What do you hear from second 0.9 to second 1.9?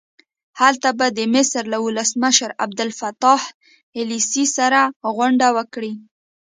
به د مصر له